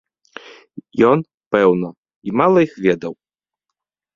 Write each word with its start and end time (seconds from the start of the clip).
Ён, 1.09 1.19
пэўна, 1.55 1.89
і 2.31 2.35
мала 2.41 2.57
іх 2.67 2.73
ведаў. 2.87 3.13